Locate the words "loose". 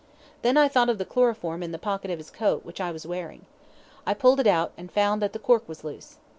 5.83-6.17